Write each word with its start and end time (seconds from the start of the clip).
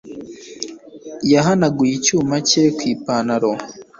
yahanaguye 1.31 1.93
icyuma 1.97 2.35
cye 2.49 2.63
ku 2.75 2.81
ipantaro. 2.93 3.51